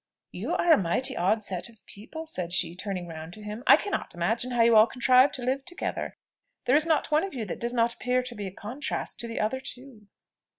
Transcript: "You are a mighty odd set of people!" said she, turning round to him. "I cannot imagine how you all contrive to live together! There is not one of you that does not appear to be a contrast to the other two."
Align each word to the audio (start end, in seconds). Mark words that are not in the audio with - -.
"You 0.31 0.55
are 0.55 0.71
a 0.71 0.81
mighty 0.81 1.15
odd 1.15 1.43
set 1.43 1.69
of 1.69 1.85
people!" 1.85 2.25
said 2.25 2.51
she, 2.53 2.75
turning 2.75 3.05
round 3.05 3.33
to 3.33 3.43
him. 3.43 3.61
"I 3.67 3.77
cannot 3.77 4.15
imagine 4.15 4.49
how 4.49 4.63
you 4.63 4.75
all 4.75 4.87
contrive 4.87 5.31
to 5.33 5.43
live 5.43 5.63
together! 5.63 6.17
There 6.65 6.75
is 6.75 6.87
not 6.87 7.11
one 7.11 7.23
of 7.23 7.35
you 7.35 7.45
that 7.45 7.59
does 7.59 7.71
not 7.71 7.93
appear 7.93 8.23
to 8.23 8.33
be 8.33 8.47
a 8.47 8.51
contrast 8.51 9.19
to 9.19 9.27
the 9.27 9.39
other 9.39 9.59
two." 9.59 10.07